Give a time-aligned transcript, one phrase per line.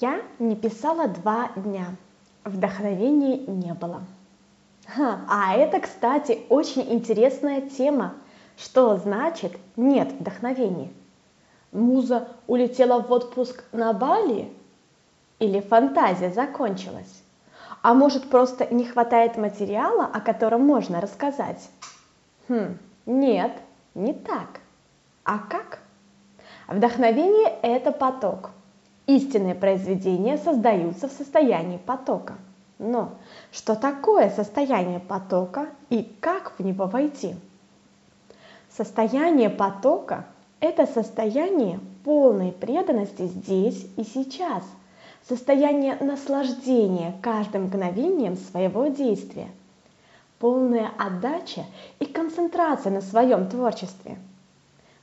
[0.00, 1.86] Я не писала два дня.
[2.44, 4.02] Вдохновения не было.
[4.86, 8.14] Ха, а это, кстати, очень интересная тема.
[8.58, 10.90] Что значит нет вдохновения?
[11.72, 14.52] Муза улетела в отпуск на Бали?
[15.38, 17.22] Или фантазия закончилась?
[17.82, 21.70] А может просто не хватает материала, о котором можно рассказать?
[22.48, 23.52] Хм, нет,
[23.94, 24.60] не так.
[25.24, 25.80] А как?
[26.68, 28.50] Вдохновение– это поток.
[29.06, 32.34] Истинные произведения создаются в состоянии потока.
[32.78, 33.12] Но
[33.52, 37.36] что такое состояние потока и как в него войти?
[38.68, 40.26] Состояние потока–
[40.60, 44.64] это состояние полной преданности здесь и сейчас,
[45.26, 49.48] состояние наслаждения каждым мгновением своего действия,
[50.40, 51.64] полная отдача
[52.00, 54.18] и концентрация на своем творчестве.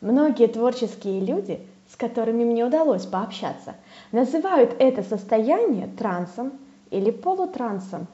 [0.00, 1.60] Многие творческие люди–
[1.92, 3.74] с которыми мне удалось пообщаться,
[4.12, 6.52] называют это состояние трансом
[6.90, 8.06] или полутрансом,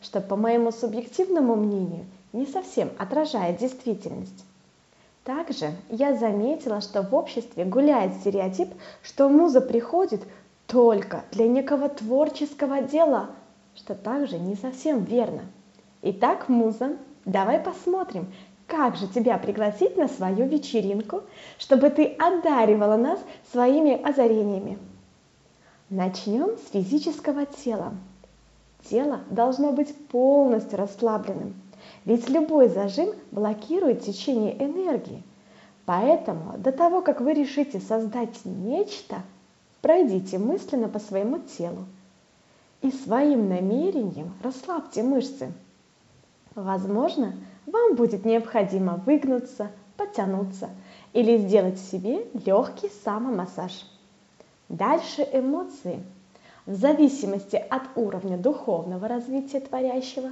[0.00, 4.44] что, по моему субъективному мнению, не совсем отражает действительность.
[5.24, 8.68] Также я заметила, что в обществе гуляет стереотип,
[9.02, 10.22] что муза приходит
[10.68, 13.30] только для некого творческого дела,
[13.74, 15.42] что также не совсем верно.
[16.02, 18.32] Итак, муза, давай посмотрим,
[18.66, 21.22] как же тебя пригласить на свою вечеринку,
[21.58, 23.20] чтобы ты одаривала нас
[23.52, 24.78] своими озарениями?
[25.90, 27.92] Начнем с физического тела.
[28.88, 31.54] Тело должно быть полностью расслабленным,
[32.04, 35.22] ведь любой зажим блокирует течение энергии.
[35.86, 39.22] Поэтому до того, как вы решите создать нечто,
[39.82, 41.84] пройдите мысленно по своему телу
[42.80, 45.52] и своим намерением расслабьте мышцы.
[46.54, 47.34] Возможно,
[47.66, 50.70] вам будет необходимо выгнуться, потянуться
[51.12, 53.72] или сделать себе легкий самомассаж.
[54.68, 56.02] Дальше эмоции.
[56.66, 60.30] В зависимости от уровня духовного развития творящего,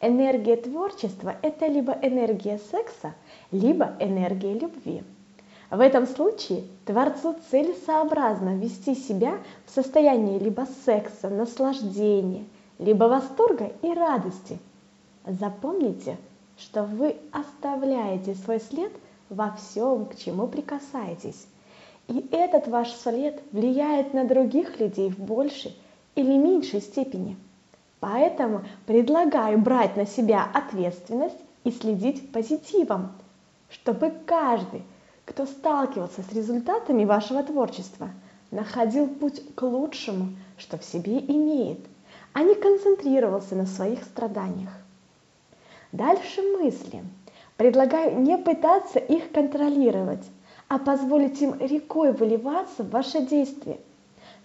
[0.00, 3.14] энергия творчества– это либо энергия секса,
[3.52, 5.02] либо энергия любви.
[5.70, 12.44] В этом случае Творцу целесообразно вести себя в состоянии либо секса, наслаждения,
[12.78, 14.58] либо восторга и радости.
[15.26, 16.16] Запомните–
[16.58, 18.92] что вы оставляете свой след
[19.28, 21.46] во всем, к чему прикасаетесь.
[22.08, 25.76] И этот ваш след влияет на других людей в большей
[26.14, 27.36] или меньшей степени.
[28.00, 33.12] Поэтому предлагаю брать на себя ответственность и следить позитивом,
[33.68, 34.82] чтобы каждый,
[35.24, 38.10] кто сталкивался с результатами вашего творчества,
[38.52, 41.80] находил путь к лучшему, что в себе имеет,
[42.32, 44.70] а не концентрировался на своих страданиях.
[45.96, 47.02] Дальше мысли.
[47.56, 50.24] Предлагаю не пытаться их контролировать,
[50.68, 53.78] а позволить им рекой выливаться в ваше действие.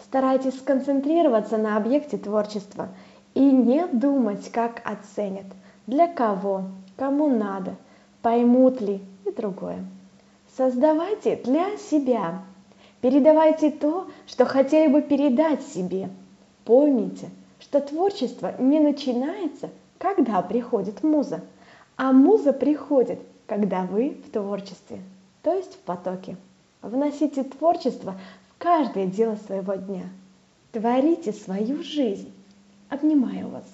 [0.00, 2.90] Старайтесь сконцентрироваться на объекте творчества
[3.34, 5.46] и не думать, как оценят,
[5.88, 6.66] для кого,
[6.96, 7.74] кому надо,
[8.22, 9.84] поймут ли и другое.
[10.56, 12.42] Создавайте для себя.
[13.00, 16.10] Передавайте то, что хотели бы передать себе.
[16.64, 17.28] Помните,
[17.58, 21.42] что творчество не начинается когда приходит муза?
[21.96, 25.02] А муза приходит, когда вы в творчестве,
[25.42, 26.36] то есть в потоке.
[26.80, 28.14] Вносите творчество
[28.48, 30.04] в каждое дело своего дня.
[30.72, 32.32] Творите свою жизнь.
[32.88, 33.64] Обнимаю вас.